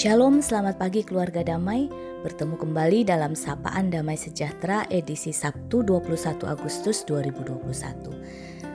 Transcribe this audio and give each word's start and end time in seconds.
Shalom, 0.00 0.40
selamat 0.40 0.80
pagi 0.80 1.04
keluarga 1.04 1.44
damai. 1.44 1.84
Bertemu 2.24 2.56
kembali 2.56 3.04
dalam 3.04 3.36
Sapaan 3.36 3.92
Damai 3.92 4.16
Sejahtera 4.16 4.88
edisi 4.88 5.28
Sabtu 5.28 5.84
21 5.84 6.40
Agustus 6.48 7.04
2021. 7.04 8.08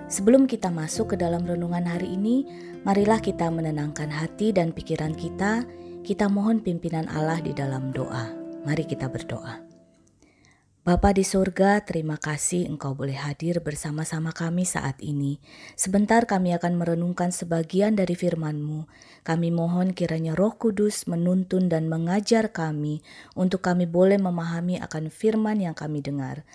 Sebelum 0.05 0.45
kita 0.45 0.69
masuk 0.69 1.17
ke 1.17 1.25
dalam 1.25 1.41
renungan 1.41 1.81
hari 1.81 2.13
ini, 2.13 2.45
marilah 2.85 3.17
kita 3.17 3.49
menenangkan 3.49 4.05
hati 4.05 4.53
dan 4.53 4.69
pikiran 4.69 5.17
kita. 5.17 5.65
Kita 6.05 6.29
mohon 6.29 6.61
pimpinan 6.61 7.09
Allah 7.09 7.41
di 7.41 7.57
dalam 7.57 7.89
doa. 7.89 8.29
Mari 8.61 8.85
kita 8.85 9.09
berdoa. 9.09 9.64
Bapa 10.85 11.17
di 11.17 11.25
surga, 11.25 11.81
terima 11.81 12.13
kasih 12.13 12.69
Engkau 12.69 12.93
boleh 12.93 13.17
hadir 13.17 13.57
bersama-sama 13.57 14.29
kami 14.29 14.69
saat 14.69 15.01
ini. 15.01 15.41
Sebentar 15.73 16.29
kami 16.29 16.53
akan 16.53 16.77
merenungkan 16.77 17.33
sebagian 17.33 17.97
dari 17.97 18.13
firman-Mu. 18.13 18.85
Kami 19.25 19.49
mohon 19.49 19.97
kiranya 19.97 20.37
Roh 20.37 20.53
Kudus 20.53 21.09
menuntun 21.09 21.73
dan 21.73 21.89
mengajar 21.89 22.53
kami 22.53 23.01
untuk 23.33 23.65
kami 23.65 23.89
boleh 23.89 24.21
memahami 24.21 24.77
akan 24.77 25.09
firman 25.09 25.57
yang 25.57 25.73
kami 25.73 26.05
dengar. 26.05 26.45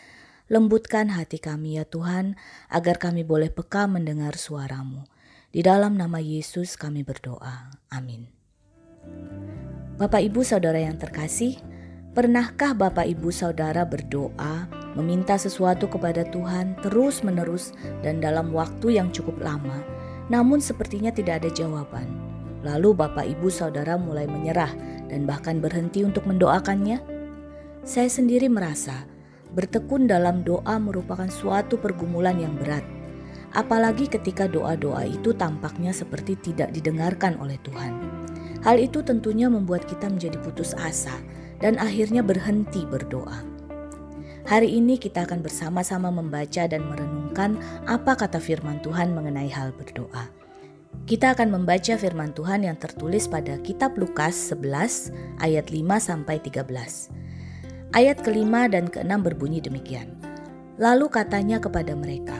Lembutkan 0.47 1.11
hati 1.11 1.43
kami 1.43 1.83
ya 1.83 1.85
Tuhan, 1.91 2.39
agar 2.71 3.03
kami 3.03 3.27
boleh 3.27 3.51
peka 3.51 3.91
mendengar 3.91 4.39
suaramu. 4.39 5.11
Di 5.51 5.67
dalam 5.67 5.99
nama 5.99 6.23
Yesus 6.23 6.79
kami 6.79 7.03
berdoa. 7.03 7.75
Amin. 7.91 8.31
Bapak 9.99 10.23
Ibu 10.23 10.47
Saudara 10.47 10.79
yang 10.79 11.03
terkasih, 11.03 11.59
Pernahkah 12.11 12.75
Bapak 12.75 13.07
Ibu 13.07 13.31
Saudara 13.31 13.87
berdoa, 13.87 14.67
meminta 14.99 15.39
sesuatu 15.39 15.87
kepada 15.87 16.27
Tuhan 16.27 16.75
terus-menerus 16.83 17.71
dan 18.03 18.19
dalam 18.19 18.51
waktu 18.51 18.99
yang 18.99 19.15
cukup 19.15 19.39
lama, 19.39 19.79
namun 20.27 20.59
sepertinya 20.59 21.15
tidak 21.15 21.47
ada 21.47 21.55
jawaban? 21.55 22.11
Lalu 22.67 22.99
Bapak 22.99 23.31
Ibu 23.31 23.47
Saudara 23.47 23.95
mulai 23.95 24.27
menyerah 24.27 24.75
dan 25.07 25.23
bahkan 25.23 25.63
berhenti 25.63 26.03
untuk 26.03 26.27
mendoakannya? 26.27 26.99
Saya 27.87 28.11
sendiri 28.11 28.51
merasa 28.51 29.07
bertekun 29.55 30.11
dalam 30.11 30.43
doa 30.43 30.83
merupakan 30.83 31.31
suatu 31.31 31.79
pergumulan 31.79 32.43
yang 32.43 32.59
berat. 32.59 32.83
Apalagi 33.55 34.11
ketika 34.11 34.51
doa-doa 34.51 35.07
itu 35.07 35.31
tampaknya 35.31 35.95
seperti 35.95 36.35
tidak 36.43 36.75
didengarkan 36.75 37.39
oleh 37.39 37.55
Tuhan. 37.63 37.95
Hal 38.67 38.83
itu 38.83 38.99
tentunya 39.07 39.47
membuat 39.47 39.87
kita 39.87 40.11
menjadi 40.11 40.43
putus 40.43 40.75
asa 40.75 41.15
dan 41.61 41.77
akhirnya 41.77 42.25
berhenti 42.25 42.83
berdoa. 42.89 43.45
Hari 44.49 44.67
ini 44.67 44.97
kita 44.97 45.29
akan 45.29 45.45
bersama-sama 45.45 46.11
membaca 46.11 46.67
dan 46.67 46.83
merenungkan 46.89 47.61
apa 47.87 48.17
kata 48.17 48.41
firman 48.41 48.83
Tuhan 48.83 49.15
mengenai 49.15 49.53
hal 49.53 49.71
berdoa. 49.77 50.27
Kita 51.07 51.39
akan 51.39 51.55
membaca 51.55 51.95
firman 51.95 52.35
Tuhan 52.35 52.67
yang 52.67 52.75
tertulis 52.75 53.31
pada 53.31 53.61
kitab 53.63 53.95
Lukas 53.95 54.35
11 54.51 55.15
ayat 55.39 55.71
5 55.71 55.87
sampai 56.03 56.43
13. 56.43 56.67
Ayat 57.95 58.19
kelima 58.27 58.67
dan 58.67 58.91
keenam 58.91 59.23
berbunyi 59.23 59.63
demikian. 59.63 60.19
Lalu 60.81 61.13
katanya 61.13 61.61
kepada 61.63 61.93
mereka, 61.95 62.39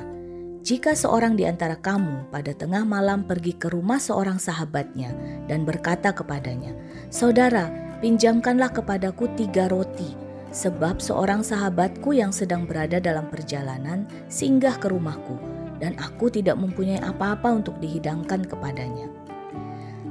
jika 0.61 0.93
seorang 0.93 1.35
di 1.41 1.49
antara 1.49 1.77
kamu 1.77 2.29
pada 2.29 2.53
tengah 2.53 2.85
malam 2.85 3.25
pergi 3.25 3.57
ke 3.57 3.73
rumah 3.73 3.97
seorang 3.97 4.37
sahabatnya 4.37 5.13
dan 5.49 5.67
berkata 5.67 6.13
kepadanya, 6.13 6.77
Saudara, 7.11 7.90
pinjamkanlah 8.01 8.73
kepadaku 8.73 9.29
tiga 9.37 9.69
roti, 9.69 10.17
sebab 10.51 10.99
seorang 10.99 11.45
sahabatku 11.45 12.17
yang 12.17 12.33
sedang 12.33 12.65
berada 12.65 12.97
dalam 12.99 13.29
perjalanan 13.29 14.09
singgah 14.33 14.81
ke 14.81 14.89
rumahku, 14.89 15.37
dan 15.79 15.93
aku 16.01 16.33
tidak 16.33 16.57
mempunyai 16.57 16.99
apa-apa 17.05 17.53
untuk 17.53 17.77
dihidangkan 17.79 18.49
kepadanya. 18.49 19.20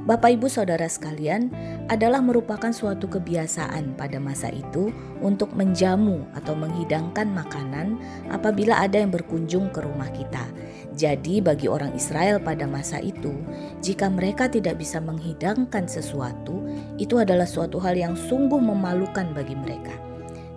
Bapak, 0.00 0.32
ibu, 0.32 0.48
saudara 0.48 0.88
sekalian, 0.88 1.52
adalah 1.92 2.24
merupakan 2.24 2.72
suatu 2.72 3.04
kebiasaan 3.04 4.00
pada 4.00 4.16
masa 4.16 4.48
itu 4.48 4.88
untuk 5.20 5.52
menjamu 5.52 6.24
atau 6.32 6.56
menghidangkan 6.56 7.28
makanan 7.28 8.00
apabila 8.32 8.80
ada 8.80 8.96
yang 8.96 9.12
berkunjung 9.12 9.68
ke 9.68 9.84
rumah 9.84 10.08
kita. 10.08 10.48
Jadi, 10.96 11.44
bagi 11.44 11.68
orang 11.68 11.92
Israel 11.92 12.40
pada 12.40 12.64
masa 12.64 12.96
itu, 13.04 13.44
jika 13.84 14.08
mereka 14.08 14.48
tidak 14.48 14.80
bisa 14.80 15.04
menghidangkan 15.04 15.84
sesuatu, 15.84 16.64
itu 16.96 17.20
adalah 17.20 17.44
suatu 17.44 17.76
hal 17.76 17.92
yang 17.92 18.16
sungguh 18.16 18.58
memalukan 18.58 19.28
bagi 19.36 19.52
mereka. 19.52 19.92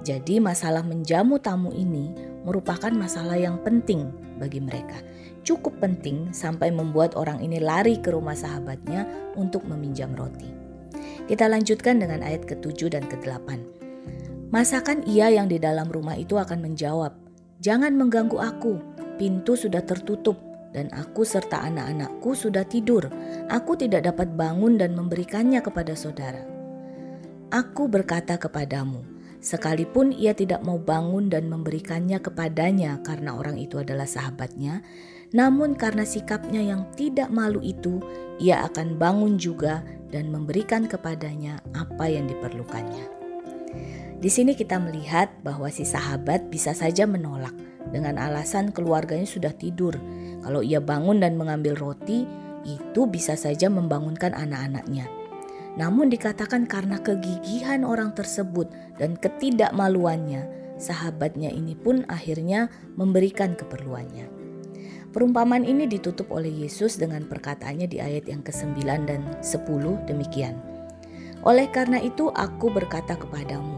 Jadi, 0.07 0.39
masalah 0.39 0.87
menjamu 0.87 1.35
tamu 1.39 1.75
ini 1.75 2.32
merupakan 2.43 2.91
masalah 2.91 3.39
yang 3.39 3.59
penting 3.63 4.11
bagi 4.37 4.59
mereka. 4.59 4.99
Cukup 5.43 5.79
penting 5.79 6.31
sampai 6.31 6.71
membuat 6.71 7.15
orang 7.19 7.43
ini 7.43 7.59
lari 7.59 7.99
ke 7.99 8.11
rumah 8.11 8.35
sahabatnya 8.35 9.03
untuk 9.35 9.67
meminjam 9.67 10.15
roti. 10.15 10.47
Kita 11.27 11.47
lanjutkan 11.47 11.99
dengan 11.99 12.23
ayat 12.23 12.47
ke-7 12.47 12.91
dan 12.91 13.03
ke-8. 13.07 13.47
Masakan 14.51 15.03
ia 15.09 15.33
yang 15.33 15.49
di 15.49 15.57
dalam 15.57 15.89
rumah 15.89 16.15
itu 16.15 16.37
akan 16.39 16.61
menjawab, 16.61 17.15
"Jangan 17.59 17.95
mengganggu 17.95 18.37
aku, 18.39 18.79
pintu 19.17 19.55
sudah 19.57 19.83
tertutup." 19.83 20.53
dan 20.73 20.89
aku 20.89 21.21
serta 21.21 21.69
anak-anakku 21.69 22.33
sudah 22.33 22.65
tidur. 22.65 23.05
Aku 23.47 23.77
tidak 23.77 24.09
dapat 24.09 24.33
bangun 24.33 24.81
dan 24.81 24.97
memberikannya 24.97 25.61
kepada 25.61 25.93
saudara. 25.93 26.41
Aku 27.53 27.85
berkata 27.85 28.41
kepadamu, 28.41 29.12
sekalipun 29.43 30.15
ia 30.15 30.31
tidak 30.31 30.63
mau 30.63 30.79
bangun 30.79 31.27
dan 31.27 31.51
memberikannya 31.51 32.23
kepadanya 32.23 33.03
karena 33.03 33.35
orang 33.35 33.59
itu 33.59 33.77
adalah 33.77 34.07
sahabatnya, 34.07 34.79
namun 35.35 35.75
karena 35.75 36.07
sikapnya 36.07 36.63
yang 36.63 36.87
tidak 36.95 37.27
malu 37.27 37.59
itu, 37.59 37.99
ia 38.39 38.63
akan 38.63 38.95
bangun 38.95 39.35
juga 39.35 39.83
dan 40.09 40.31
memberikan 40.31 40.87
kepadanya 40.87 41.59
apa 41.75 42.07
yang 42.07 42.25
diperlukannya. 42.31 43.05
Di 44.23 44.31
sini 44.31 44.55
kita 44.55 44.79
melihat 44.79 45.27
bahwa 45.43 45.67
si 45.67 45.83
sahabat 45.83 46.47
bisa 46.47 46.71
saja 46.71 47.03
menolak 47.03 47.51
dengan 47.91 48.15
alasan 48.15 48.71
keluarganya 48.71 49.27
sudah 49.27 49.51
tidur 49.51 49.99
kalau 50.43 50.59
ia 50.59 50.83
bangun 50.83 51.23
dan 51.23 51.39
mengambil 51.39 51.75
roti, 51.79 52.27
itu 52.67 53.01
bisa 53.07 53.39
saja 53.39 53.71
membangunkan 53.71 54.35
anak-anaknya. 54.35 55.07
Namun 55.73 56.13
dikatakan 56.13 56.69
karena 56.69 57.01
kegigihan 57.01 57.81
orang 57.81 58.13
tersebut 58.13 58.69
dan 59.01 59.17
ketidakmaluannya, 59.17 60.45
sahabatnya 60.77 61.49
ini 61.49 61.73
pun 61.73 62.05
akhirnya 62.05 62.69
memberikan 62.93 63.57
keperluannya. 63.57 64.29
Perumpamaan 65.13 65.65
ini 65.65 65.85
ditutup 65.85 66.29
oleh 66.33 66.49
Yesus 66.49 66.97
dengan 66.97 67.25
perkataannya 67.29 67.85
di 67.85 68.01
ayat 68.01 68.25
yang 68.25 68.41
ke-9 68.41 68.81
dan 69.05 69.21
10 69.41 70.09
demikian. 70.09 70.57
Oleh 71.45 71.69
karena 71.69 72.01
itu 72.01 72.33
aku 72.33 72.73
berkata 72.73 73.13
kepadamu, 73.13 73.77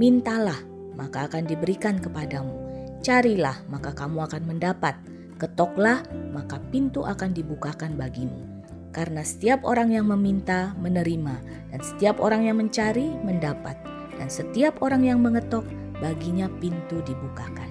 mintalah 0.00 0.56
maka 0.96 1.28
akan 1.28 1.44
diberikan 1.44 2.00
kepadamu, 2.00 2.52
carilah 3.04 3.60
maka 3.68 3.92
kamu 3.92 4.24
akan 4.24 4.42
mendapat, 4.48 4.96
Ketoklah, 5.40 6.04
maka 6.36 6.60
pintu 6.68 7.00
akan 7.08 7.32
dibukakan 7.32 7.96
bagimu. 7.96 8.59
Karena 8.90 9.22
setiap 9.22 9.62
orang 9.62 9.94
yang 9.94 10.10
meminta 10.10 10.74
menerima, 10.82 11.38
dan 11.70 11.80
setiap 11.80 12.18
orang 12.18 12.50
yang 12.50 12.58
mencari 12.58 13.06
mendapat, 13.22 13.78
dan 14.18 14.26
setiap 14.26 14.82
orang 14.82 15.06
yang 15.06 15.22
mengetok 15.22 15.62
baginya 16.02 16.50
pintu 16.58 16.98
dibukakan. 17.06 17.70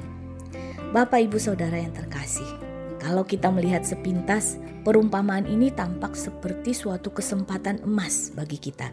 Bapak, 0.96 1.28
ibu, 1.28 1.38
saudara 1.38 1.76
yang 1.76 1.92
terkasih, 1.92 2.48
kalau 3.04 3.28
kita 3.28 3.52
melihat 3.52 3.84
sepintas, 3.84 4.58
perumpamaan 4.88 5.44
ini 5.44 5.70
tampak 5.76 6.16
seperti 6.16 6.72
suatu 6.72 7.12
kesempatan 7.12 7.84
emas 7.84 8.32
bagi 8.32 8.58
kita. 8.58 8.90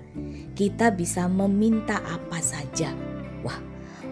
Kita 0.58 0.90
bisa 0.90 1.30
meminta 1.30 2.02
apa 2.02 2.42
saja. 2.42 2.90
Wah, 3.46 3.58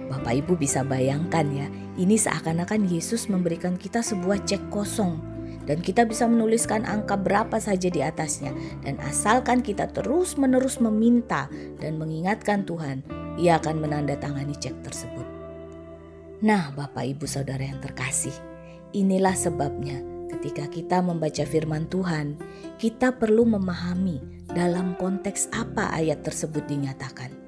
Bapak 0.09 0.35
Ibu 0.45 0.55
bisa 0.61 0.85
bayangkan 0.87 1.47
ya, 1.51 1.67
ini 1.97 2.15
seakan-akan 2.15 2.87
Yesus 2.87 3.27
memberikan 3.27 3.75
kita 3.81 4.05
sebuah 4.05 4.45
cek 4.45 4.69
kosong 4.69 5.34
dan 5.65 5.81
kita 5.81 6.05
bisa 6.09 6.25
menuliskan 6.25 6.85
angka 6.85 7.17
berapa 7.17 7.57
saja 7.61 7.89
di 7.89 8.01
atasnya 8.01 8.53
dan 8.85 9.01
asalkan 9.05 9.61
kita 9.61 9.89
terus-menerus 9.93 10.81
meminta 10.81 11.49
dan 11.81 12.01
mengingatkan 12.01 12.65
Tuhan, 12.65 13.05
Ia 13.41 13.61
akan 13.61 13.83
menandatangani 13.83 14.55
cek 14.57 14.77
tersebut. 14.85 15.27
Nah, 16.45 16.73
Bapak 16.77 17.05
Ibu 17.09 17.25
Saudara 17.25 17.65
yang 17.65 17.81
terkasih, 17.81 18.35
inilah 18.93 19.33
sebabnya 19.33 20.01
ketika 20.29 20.69
kita 20.69 21.01
membaca 21.01 21.45
firman 21.49 21.89
Tuhan, 21.89 22.37
kita 22.77 23.17
perlu 23.17 23.49
memahami 23.49 24.47
dalam 24.53 24.95
konteks 25.01 25.49
apa 25.57 25.91
ayat 25.97 26.21
tersebut 26.21 26.69
dinyatakan 26.69 27.44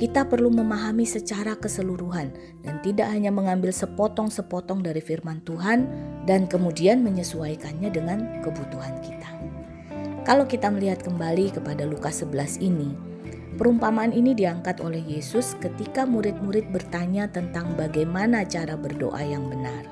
kita 0.00 0.24
perlu 0.24 0.48
memahami 0.48 1.04
secara 1.04 1.52
keseluruhan 1.54 2.32
dan 2.64 2.80
tidak 2.80 3.12
hanya 3.12 3.28
mengambil 3.28 3.70
sepotong-sepotong 3.70 4.80
dari 4.80 5.04
firman 5.04 5.44
Tuhan 5.44 5.86
dan 6.24 6.48
kemudian 6.48 7.04
menyesuaikannya 7.04 7.90
dengan 7.92 8.18
kebutuhan 8.40 8.96
kita. 9.04 9.30
Kalau 10.22 10.46
kita 10.46 10.70
melihat 10.70 11.02
kembali 11.02 11.50
kepada 11.50 11.82
Lukas 11.82 12.22
11 12.22 12.62
ini, 12.62 12.94
perumpamaan 13.58 14.14
ini 14.14 14.32
diangkat 14.38 14.78
oleh 14.78 15.02
Yesus 15.02 15.58
ketika 15.58 16.06
murid-murid 16.06 16.70
bertanya 16.70 17.26
tentang 17.26 17.74
bagaimana 17.74 18.46
cara 18.46 18.78
berdoa 18.78 19.18
yang 19.20 19.50
benar. 19.50 19.82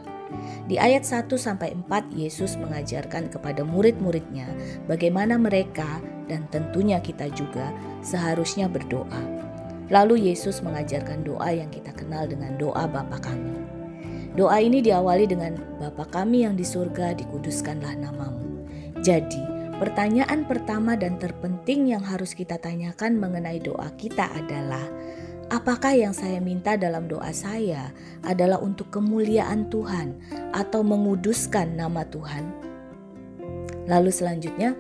Di 0.71 0.79
ayat 0.79 1.03
1 1.03 1.35
sampai 1.35 1.75
4 1.75 2.15
Yesus 2.15 2.55
mengajarkan 2.63 3.35
kepada 3.35 3.67
murid-muridnya 3.67 4.47
bagaimana 4.87 5.35
mereka 5.35 5.99
dan 6.31 6.47
tentunya 6.55 7.03
kita 7.03 7.27
juga 7.35 7.75
seharusnya 8.07 8.71
berdoa. 8.71 9.50
Lalu 9.91 10.31
Yesus 10.31 10.63
mengajarkan 10.63 11.27
doa 11.27 11.51
yang 11.51 11.67
kita 11.69 11.91
kenal 11.91 12.31
dengan 12.31 12.55
doa 12.55 12.87
Bapa 12.87 13.19
kami. 13.19 13.59
Doa 14.39 14.63
ini 14.63 14.79
diawali 14.79 15.27
dengan 15.27 15.59
Bapa 15.83 16.07
kami 16.07 16.47
yang 16.47 16.55
di 16.55 16.63
surga 16.63 17.19
dikuduskanlah 17.19 17.99
namamu. 17.99 18.63
Jadi, 19.03 19.43
pertanyaan 19.83 20.47
pertama 20.47 20.95
dan 20.95 21.19
terpenting 21.19 21.91
yang 21.91 22.07
harus 22.07 22.39
kita 22.39 22.55
tanyakan 22.63 23.19
mengenai 23.19 23.59
doa 23.59 23.91
kita 23.99 24.31
adalah 24.31 24.87
Apakah 25.51 25.99
yang 25.99 26.15
saya 26.15 26.39
minta 26.39 26.79
dalam 26.79 27.11
doa 27.11 27.35
saya 27.35 27.91
adalah 28.23 28.63
untuk 28.63 28.95
kemuliaan 28.95 29.67
Tuhan 29.67 30.15
atau 30.55 30.87
menguduskan 30.87 31.75
nama 31.75 32.07
Tuhan? 32.07 32.47
Lalu 33.91 34.15
selanjutnya, 34.15 34.79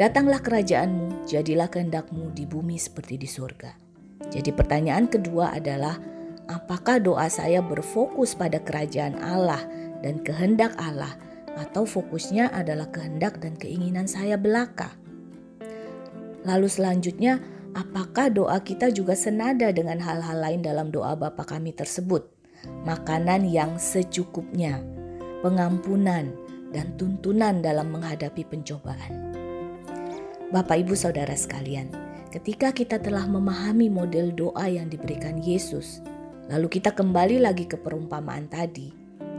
datanglah 0.00 0.40
kerajaanmu, 0.40 1.28
jadilah 1.28 1.68
kehendakmu 1.68 2.32
di 2.32 2.48
bumi 2.48 2.80
seperti 2.80 3.20
di 3.20 3.28
surga. 3.28 3.87
Jadi 4.26 4.50
pertanyaan 4.50 5.06
kedua 5.06 5.54
adalah, 5.54 5.96
apakah 6.50 6.98
doa 6.98 7.30
saya 7.30 7.62
berfokus 7.62 8.34
pada 8.34 8.58
kerajaan 8.58 9.18
Allah 9.22 9.62
dan 10.02 10.18
kehendak 10.26 10.74
Allah 10.76 11.14
atau 11.54 11.86
fokusnya 11.86 12.50
adalah 12.50 12.90
kehendak 12.90 13.38
dan 13.38 13.54
keinginan 13.54 14.10
saya 14.10 14.34
belaka? 14.34 14.90
Lalu 16.42 16.66
selanjutnya, 16.70 17.38
Apakah 17.76 18.32
doa 18.32 18.58
kita 18.64 18.88
juga 18.88 19.12
senada 19.12 19.68
dengan 19.70 20.00
hal-hal 20.00 20.40
lain 20.40 20.66
dalam 20.66 20.88
doa 20.88 21.12
Bapa 21.14 21.44
kami 21.44 21.76
tersebut? 21.76 22.24
Makanan 22.82 23.46
yang 23.46 23.78
secukupnya, 23.78 24.80
pengampunan, 25.46 26.32
dan 26.74 26.86
tuntunan 26.98 27.62
dalam 27.62 27.94
menghadapi 27.94 28.42
pencobaan. 28.44 29.30
Bapak, 30.50 30.80
ibu, 30.82 30.96
saudara 30.96 31.36
sekalian, 31.36 31.92
ketika 32.28 32.72
kita 32.76 33.00
telah 33.00 33.24
memahami 33.24 33.88
model 33.88 34.32
doa 34.36 34.68
yang 34.68 34.92
diberikan 34.92 35.40
Yesus, 35.40 36.04
lalu 36.52 36.68
kita 36.80 36.92
kembali 36.92 37.40
lagi 37.40 37.64
ke 37.64 37.80
perumpamaan 37.80 38.48
tadi, 38.52 38.92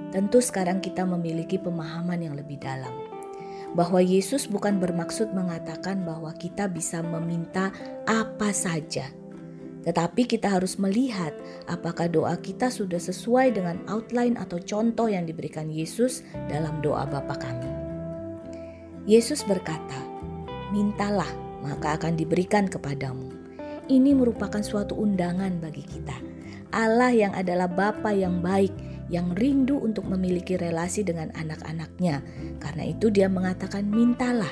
tentu 0.09 0.41
sekarang 0.41 0.81
kita 0.81 1.06
memiliki 1.06 1.62
pemahaman 1.62 2.18
yang 2.18 2.33
lebih 2.33 2.57
dalam 2.57 3.09
bahwa 3.77 4.01
Yesus 4.01 4.50
bukan 4.50 4.81
bermaksud 4.81 5.30
mengatakan 5.30 6.01
bahwa 6.01 6.33
kita 6.33 6.65
bisa 6.65 7.06
meminta 7.06 7.69
apa 8.09 8.50
saja. 8.50 9.13
Tetapi 9.80 10.27
kita 10.27 10.51
harus 10.51 10.75
melihat 10.75 11.31
apakah 11.69 12.12
doa 12.12 12.35
kita 12.35 12.68
sudah 12.68 13.00
sesuai 13.00 13.56
dengan 13.56 13.80
outline 13.88 14.35
atau 14.35 14.59
contoh 14.59 15.07
yang 15.07 15.24
diberikan 15.24 15.71
Yesus 15.71 16.25
dalam 16.51 16.83
doa 16.83 17.07
Bapa 17.07 17.38
kami. 17.39 17.71
Yesus 19.07 19.45
berkata, 19.47 19.97
"Mintalah, 20.75 21.30
maka 21.61 22.00
akan 22.00 22.15
diberikan 22.19 22.67
kepadamu." 22.67 23.31
Ini 23.89 24.13
merupakan 24.13 24.61
suatu 24.61 24.94
undangan 24.94 25.57
bagi 25.57 25.81
kita. 25.81 26.13
Allah 26.69 27.09
yang 27.09 27.33
adalah 27.33 27.65
Bapa 27.65 28.13
yang 28.13 28.45
baik 28.45 28.69
yang 29.09 29.33
rindu 29.33 29.81
untuk 29.81 30.06
memiliki 30.06 30.56
relasi 30.56 31.01
dengan 31.01 31.33
anak-anaknya. 31.33 32.21
Karena 32.61 32.83
itu 32.85 33.09
dia 33.09 33.25
mengatakan 33.25 33.89
mintalah. 33.89 34.50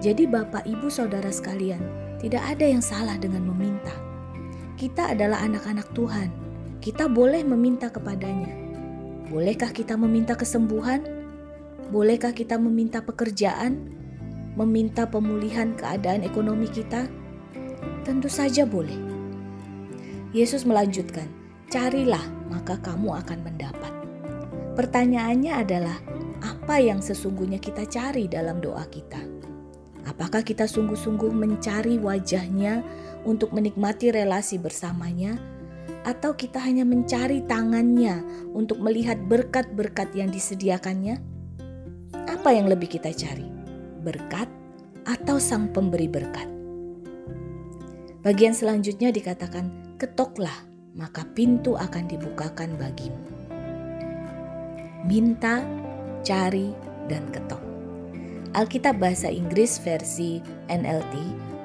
Jadi 0.00 0.24
Bapak, 0.24 0.64
Ibu, 0.64 0.88
Saudara 0.88 1.28
sekalian, 1.28 1.80
tidak 2.16 2.40
ada 2.44 2.64
yang 2.64 2.80
salah 2.80 3.20
dengan 3.20 3.44
meminta. 3.44 3.92
Kita 4.80 5.12
adalah 5.12 5.44
anak-anak 5.44 5.92
Tuhan. 5.92 6.28
Kita 6.80 7.08
boleh 7.08 7.44
meminta 7.44 7.92
kepadanya. 7.92 8.52
Bolehkah 9.28 9.72
kita 9.72 9.96
meminta 9.96 10.36
kesembuhan? 10.36 11.04
Bolehkah 11.92 12.32
kita 12.32 12.56
meminta 12.56 13.04
pekerjaan? 13.04 14.03
Meminta 14.54 15.10
pemulihan 15.10 15.74
keadaan 15.74 16.22
ekonomi 16.22 16.70
kita? 16.70 17.10
Tentu 18.06 18.30
saja 18.30 18.62
boleh. 18.62 18.94
Yesus 20.30 20.62
melanjutkan, 20.62 21.26
Carilah, 21.74 22.22
maka 22.46 22.78
kamu 22.78 23.18
akan 23.18 23.38
mendapat. 23.42 23.90
Pertanyaannya 24.78 25.52
adalah, 25.58 25.98
apa 26.38 26.78
yang 26.78 27.02
sesungguhnya 27.02 27.58
kita 27.58 27.82
cari 27.90 28.30
dalam 28.30 28.62
doa 28.62 28.86
kita? 28.86 29.18
Apakah 30.06 30.46
kita 30.46 30.70
sungguh-sungguh 30.70 31.34
mencari 31.34 31.98
wajahnya 31.98 32.84
untuk 33.26 33.50
menikmati 33.50 34.14
relasi 34.14 34.60
bersamanya? 34.60 35.34
Atau 36.06 36.36
kita 36.36 36.62
hanya 36.62 36.86
mencari 36.86 37.42
tangannya 37.42 38.22
untuk 38.54 38.78
melihat 38.78 39.18
berkat-berkat 39.24 40.14
yang 40.14 40.28
disediakannya? 40.28 41.18
Apa 42.28 42.54
yang 42.54 42.68
lebih 42.68 42.92
kita 42.92 43.10
cari? 43.10 43.53
Berkat 44.04 44.52
atau 45.08 45.40
sang 45.40 45.72
pemberi 45.72 46.04
berkat? 46.04 46.44
Bagian 48.20 48.52
selanjutnya 48.52 49.08
dikatakan, 49.08 49.96
ketoklah 49.96 50.52
maka 50.92 51.24
pintu 51.32 51.72
akan 51.80 52.04
dibukakan 52.04 52.76
bagimu. 52.76 53.24
Minta, 55.08 55.64
cari, 56.20 56.76
dan 57.08 57.32
ketok. 57.32 57.64
Alkitab 58.52 59.00
Bahasa 59.00 59.32
Inggris 59.32 59.80
versi 59.80 60.44
NLT 60.68 61.14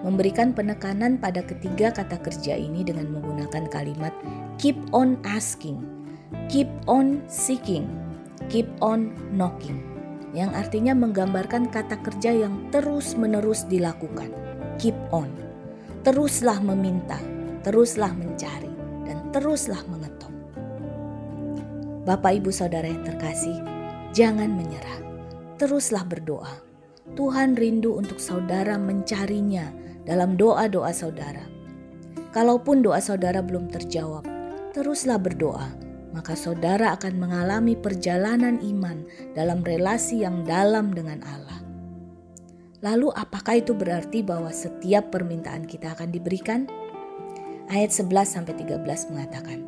memberikan 0.07 0.55
penekanan 0.55 1.19
pada 1.19 1.43
ketiga 1.43 1.91
kata 1.91 2.23
kerja 2.23 2.55
ini 2.55 2.87
dengan 2.87 3.11
menggunakan 3.19 3.67
kalimat 3.67 4.15
keep 4.55 4.79
on 4.95 5.19
asking, 5.27 5.83
keep 6.47 6.71
on 6.87 7.19
seeking, 7.27 7.83
keep 8.47 8.67
on 8.79 9.11
knocking 9.35 9.88
yang 10.31 10.53
artinya 10.53 10.93
menggambarkan 10.93 11.69
kata 11.69 11.99
kerja 12.05 12.33
yang 12.45 12.69
terus-menerus 12.69 13.65
dilakukan. 13.65 14.29
Keep 14.77 14.95
on. 15.09 15.29
Teruslah 16.05 16.63
meminta, 16.63 17.19
teruslah 17.65 18.13
mencari 18.15 18.69
teruslah 19.29 19.81
mengetuk. 19.85 20.33
Bapak, 22.05 22.41
ibu, 22.41 22.49
saudara 22.49 22.89
yang 22.89 23.05
terkasih, 23.05 23.53
jangan 24.15 24.49
menyerah, 24.49 24.99
teruslah 25.61 26.01
berdoa. 26.01 26.65
Tuhan 27.13 27.57
rindu 27.57 27.97
untuk 27.97 28.17
saudara 28.17 28.77
mencarinya 28.77 29.69
dalam 30.05 30.37
doa-doa 30.37 30.89
saudara. 30.93 31.45
Kalaupun 32.33 32.81
doa 32.85 33.01
saudara 33.01 33.41
belum 33.41 33.69
terjawab, 33.69 34.25
teruslah 34.73 35.17
berdoa, 35.21 35.69
maka 36.11 36.33
saudara 36.33 36.93
akan 36.97 37.21
mengalami 37.21 37.77
perjalanan 37.77 38.57
iman 38.61 39.05
dalam 39.37 39.61
relasi 39.61 40.25
yang 40.25 40.41
dalam 40.45 40.93
dengan 40.93 41.21
Allah. 41.25 41.59
Lalu, 42.79 43.11
apakah 43.11 43.59
itu 43.59 43.75
berarti 43.75 44.23
bahwa 44.23 44.49
setiap 44.49 45.11
permintaan 45.11 45.67
kita 45.67 45.93
akan 45.93 46.09
diberikan? 46.15 46.65
ayat 47.69 47.93
11 47.93 48.25
sampai 48.25 48.53
13 48.57 49.13
mengatakan, 49.13 49.59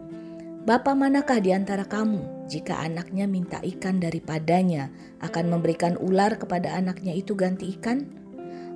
Bapa 0.61 0.93
manakah 0.93 1.41
di 1.41 1.53
antara 1.57 1.89
kamu 1.89 2.45
jika 2.45 2.77
anaknya 2.85 3.25
minta 3.25 3.57
ikan 3.65 3.97
daripadanya 3.97 4.93
akan 5.25 5.49
memberikan 5.49 5.97
ular 5.97 6.37
kepada 6.37 6.77
anaknya 6.77 7.17
itu 7.17 7.33
ganti 7.33 7.73
ikan? 7.79 8.05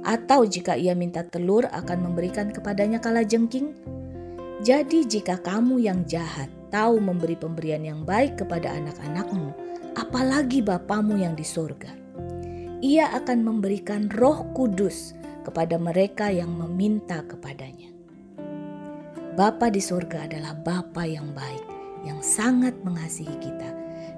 Atau 0.05 0.45
jika 0.45 0.77
ia 0.77 0.97
minta 0.97 1.25
telur 1.25 1.65
akan 1.69 2.09
memberikan 2.09 2.49
kepadanya 2.49 3.01
kala 3.01 3.25
jengking? 3.25 3.73
Jadi 4.65 5.05
jika 5.05 5.37
kamu 5.41 5.81
yang 5.81 6.05
jahat 6.09 6.49
tahu 6.75 6.99
memberi 6.99 7.39
pemberian 7.39 7.87
yang 7.87 8.03
baik 8.03 8.35
kepada 8.43 8.67
anak-anakmu, 8.75 9.55
apalagi 9.95 10.59
Bapamu 10.59 11.15
yang 11.15 11.31
di 11.31 11.47
surga. 11.47 11.95
Ia 12.83 13.15
akan 13.15 13.47
memberikan 13.47 14.11
roh 14.11 14.43
kudus 14.51 15.15
kepada 15.47 15.79
mereka 15.79 16.27
yang 16.27 16.51
meminta 16.51 17.23
kepadanya. 17.23 17.95
Bapa 19.39 19.71
di 19.71 19.79
surga 19.79 20.27
adalah 20.27 20.51
Bapa 20.51 21.07
yang 21.07 21.31
baik, 21.31 21.63
yang 22.03 22.19
sangat 22.19 22.75
mengasihi 22.83 23.39
kita. 23.39 23.71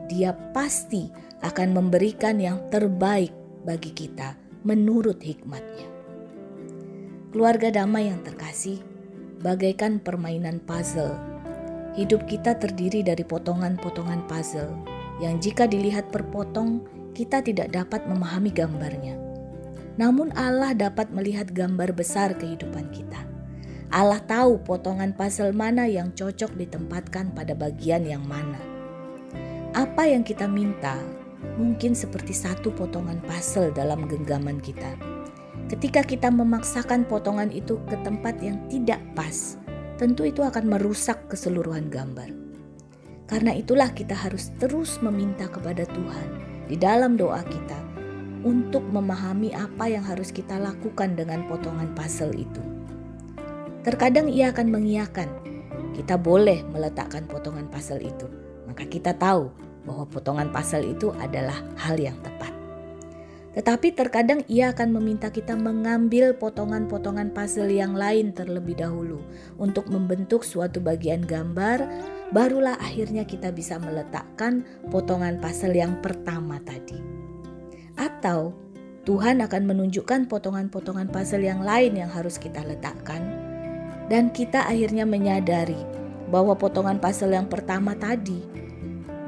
Dia 0.09 0.33
pasti 0.49 1.13
akan 1.45 1.77
memberikan 1.77 2.41
yang 2.41 2.57
terbaik 2.73 3.37
bagi 3.61 3.93
kita 3.93 4.33
menurut 4.65 5.21
hikmatnya. 5.21 5.85
Keluarga 7.29 7.69
damai 7.69 8.09
yang 8.09 8.25
terkasih, 8.25 8.81
bagaikan 9.45 10.01
permainan 10.01 10.57
puzzle. 10.65 11.36
Hidup 11.97 12.29
kita 12.29 12.53
terdiri 12.53 13.01
dari 13.01 13.25
potongan-potongan 13.25 14.29
puzzle 14.29 14.69
yang 15.17 15.41
jika 15.41 15.65
dilihat 15.65 16.13
perpotong, 16.13 16.85
kita 17.17 17.41
tidak 17.41 17.73
dapat 17.73 18.05
memahami 18.05 18.53
gambarnya. 18.53 19.17
Namun 19.97 20.29
Allah 20.37 20.77
dapat 20.77 21.09
melihat 21.09 21.49
gambar 21.49 21.97
besar 21.97 22.37
kehidupan 22.37 22.93
kita. 22.93 23.17
Allah 23.89 24.21
tahu 24.21 24.61
potongan 24.61 25.17
puzzle 25.17 25.57
mana 25.57 25.89
yang 25.89 26.13
cocok 26.13 26.53
ditempatkan 26.53 27.33
pada 27.33 27.57
bagian 27.57 28.05
yang 28.05 28.21
mana. 28.29 28.61
Apa 29.73 30.05
yang 30.05 30.21
kita 30.21 30.45
minta 30.45 31.01
mungkin 31.57 31.97
seperti 31.97 32.37
satu 32.37 32.69
potongan 32.77 33.17
puzzle 33.25 33.73
dalam 33.73 34.05
genggaman 34.05 34.61
kita. 34.61 34.93
Ketika 35.65 36.05
kita 36.05 36.29
memaksakan 36.29 37.09
potongan 37.09 37.49
itu 37.49 37.81
ke 37.89 37.97
tempat 38.05 38.37
yang 38.37 38.61
tidak 38.69 39.01
pas, 39.17 39.57
tentu 39.97 40.29
itu 40.29 40.45
akan 40.45 40.69
merusak 40.69 41.25
keseluruhan 41.27 41.89
gambar. 41.89 42.29
Karena 43.27 43.51
itulah 43.51 43.91
kita 43.91 44.15
harus 44.15 44.55
terus 44.55 45.03
meminta 45.03 45.51
kepada 45.51 45.83
Tuhan 45.83 46.29
di 46.71 46.79
dalam 46.79 47.19
doa 47.19 47.43
kita 47.43 47.75
untuk 48.47 48.85
memahami 48.87 49.51
apa 49.51 49.91
yang 49.91 50.05
harus 50.05 50.31
kita 50.31 50.55
lakukan 50.55 51.17
dengan 51.19 51.43
potongan 51.51 51.91
puzzle 51.91 52.31
itu. 52.31 52.63
Terkadang 53.83 54.31
ia 54.31 54.55
akan 54.55 54.71
mengiyakan, 54.71 55.27
kita 55.91 56.15
boleh 56.15 56.63
meletakkan 56.71 57.27
potongan 57.27 57.67
puzzle 57.67 57.99
itu. 57.99 58.27
Maka 58.63 58.87
kita 58.87 59.11
tahu 59.15 59.51
bahwa 59.83 60.07
potongan 60.07 60.47
puzzle 60.51 60.87
itu 60.87 61.11
adalah 61.19 61.55
hal 61.75 61.99
yang 61.99 62.15
tepat. 62.23 62.56
Tetapi 63.57 63.97
terkadang 63.97 64.45
ia 64.45 64.69
akan 64.69 65.01
meminta 65.01 65.33
kita 65.33 65.57
mengambil 65.57 66.37
potongan-potongan 66.37 67.33
puzzle 67.33 67.73
yang 67.73 67.97
lain 67.97 68.29
terlebih 68.29 68.77
dahulu 68.77 69.17
untuk 69.57 69.89
membentuk 69.89 70.45
suatu 70.45 70.77
bagian 70.77 71.25
gambar, 71.25 71.89
barulah 72.29 72.77
akhirnya 72.77 73.25
kita 73.25 73.49
bisa 73.49 73.81
meletakkan 73.81 74.61
potongan 74.93 75.41
puzzle 75.41 75.73
yang 75.73 75.97
pertama 76.05 76.61
tadi. 76.61 77.01
Atau 77.97 78.53
Tuhan 79.09 79.41
akan 79.41 79.63
menunjukkan 79.65 80.29
potongan-potongan 80.29 81.09
puzzle 81.09 81.41
yang 81.41 81.65
lain 81.65 81.97
yang 81.97 82.13
harus 82.13 82.37
kita 82.37 82.61
letakkan 82.61 83.25
dan 84.05 84.29
kita 84.29 84.69
akhirnya 84.69 85.09
menyadari 85.09 85.81
bahwa 86.29 86.53
potongan 86.53 87.01
puzzle 87.01 87.33
yang 87.33 87.49
pertama 87.49 87.97
tadi 87.97 88.43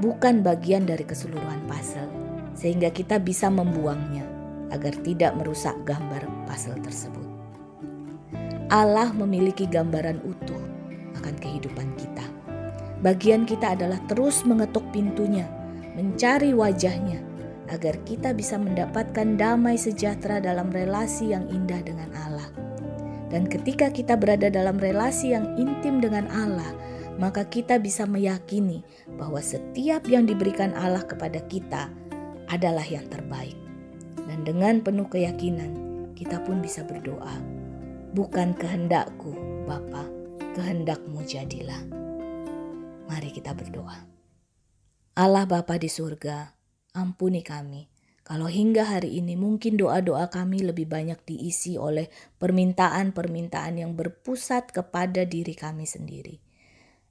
bukan 0.03 0.45
bagian 0.45 0.85
dari 0.85 1.07
keseluruhan 1.07 1.63
puzzle 1.65 2.18
sehingga 2.59 2.91
kita 2.91 3.23
bisa 3.23 3.47
membuangnya 3.47 4.27
agar 4.75 4.91
tidak 5.07 5.31
merusak 5.39 5.73
gambar 5.87 6.27
puzzle 6.43 6.75
tersebut. 6.83 7.23
Allah 8.67 9.15
memiliki 9.15 9.63
gambaran 9.63 10.19
utuh 10.27 10.61
akan 11.15 11.35
kehidupan 11.39 11.87
kita. 11.95 12.27
Bagian 12.99 13.47
kita 13.47 13.79
adalah 13.79 13.97
terus 14.11 14.43
mengetuk 14.43 14.83
pintunya, 14.91 15.47
mencari 15.95 16.51
wajahnya, 16.51 17.23
agar 17.71 17.95
kita 18.03 18.35
bisa 18.35 18.59
mendapatkan 18.59 19.39
damai 19.39 19.79
sejahtera 19.79 20.43
dalam 20.43 20.67
relasi 20.67 21.31
yang 21.31 21.47
indah 21.47 21.79
dengan 21.79 22.11
Allah. 22.13 22.51
Dan 23.31 23.47
ketika 23.47 23.87
kita 23.93 24.19
berada 24.19 24.51
dalam 24.51 24.75
relasi 24.75 25.31
yang 25.31 25.55
intim 25.55 26.03
dengan 26.03 26.27
Allah, 26.33 26.69
maka 27.21 27.45
kita 27.45 27.77
bisa 27.77 28.03
meyakini 28.03 28.83
bahwa 29.15 29.39
setiap 29.39 30.05
yang 30.11 30.25
diberikan 30.25 30.73
Allah 30.75 31.05
kepada 31.05 31.39
kita 31.45 31.87
adalah 32.49 32.83
yang 32.83 33.05
terbaik. 33.07 33.55
Dan 34.25 34.45
dengan 34.45 34.81
penuh 34.83 35.07
keyakinan, 35.09 35.71
kita 36.13 36.43
pun 36.43 36.59
bisa 36.59 36.83
berdoa, 36.83 37.39
bukan 38.13 38.57
kehendakku, 38.57 39.33
Bapa, 39.63 40.05
kehendakmu 40.57 41.23
jadilah. 41.23 41.81
Mari 43.09 43.29
kita 43.33 43.53
berdoa. 43.55 44.05
Allah 45.15 45.45
Bapa 45.45 45.77
di 45.79 45.89
surga, 45.89 46.53
ampuni 46.93 47.41
kami 47.41 47.89
kalau 48.29 48.45
hingga 48.45 48.85
hari 48.85 49.17
ini 49.17 49.33
mungkin 49.33 49.73
doa-doa 49.73 50.29
kami 50.29 50.61
lebih 50.61 50.85
banyak 50.85 51.17
diisi 51.25 51.81
oleh 51.81 52.13
permintaan-permintaan 52.37 53.81
yang 53.81 53.97
berpusat 53.97 54.69
kepada 54.69 55.25
diri 55.25 55.57
kami 55.57 55.89
sendiri. 55.89 56.37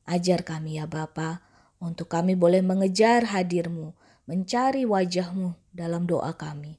Ajar 0.06 0.46
kami 0.46 0.78
ya 0.78 0.86
Bapa, 0.86 1.42
untuk 1.82 2.06
kami 2.06 2.38
boleh 2.38 2.62
mengejar 2.62 3.34
hadirmu, 3.34 3.98
mencari 4.28 4.84
wajahmu 4.84 5.56
dalam 5.72 6.04
doa 6.04 6.36
kami, 6.36 6.76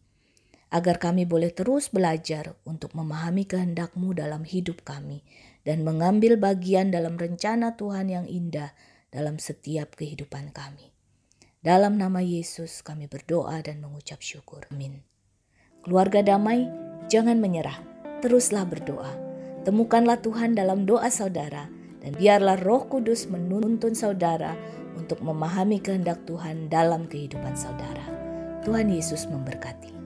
agar 0.70 1.02
kami 1.02 1.26
boleh 1.26 1.50
terus 1.50 1.90
belajar 1.90 2.54
untuk 2.62 2.94
memahami 2.94 3.50
kehendakmu 3.50 4.14
dalam 4.14 4.46
hidup 4.46 4.86
kami 4.86 5.26
dan 5.66 5.82
mengambil 5.82 6.38
bagian 6.38 6.94
dalam 6.94 7.18
rencana 7.18 7.74
Tuhan 7.74 8.14
yang 8.14 8.30
indah 8.30 8.78
dalam 9.10 9.42
setiap 9.42 9.98
kehidupan 9.98 10.54
kami. 10.54 10.94
Dalam 11.60 11.98
nama 11.98 12.22
Yesus 12.22 12.86
kami 12.86 13.10
berdoa 13.10 13.60
dan 13.66 13.82
mengucap 13.82 14.22
syukur. 14.22 14.70
Amin. 14.70 15.02
Keluarga 15.82 16.22
damai, 16.22 16.70
jangan 17.10 17.42
menyerah. 17.42 17.82
Teruslah 18.22 18.64
berdoa. 18.64 19.12
Temukanlah 19.66 20.22
Tuhan 20.22 20.54
dalam 20.54 20.86
doa 20.86 21.10
saudara 21.12 21.68
dan 22.00 22.16
biarlah 22.16 22.62
Roh 22.62 22.88
Kudus 22.88 23.28
menuntun 23.28 23.92
saudara 23.92 24.56
untuk 25.00 25.24
memahami 25.24 25.80
kehendak 25.80 26.28
Tuhan 26.28 26.68
dalam 26.68 27.08
kehidupan 27.08 27.56
saudara. 27.56 28.04
Tuhan 28.68 28.92
Yesus 28.92 29.26
memberkati. 29.32 29.99